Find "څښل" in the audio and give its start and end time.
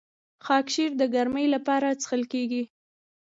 2.01-2.23